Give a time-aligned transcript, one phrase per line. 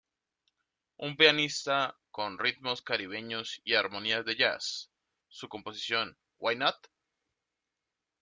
[1.07, 4.89] Un pianista con ritmos caribeños y armonías de jazz;
[5.27, 6.87] su composición Why not!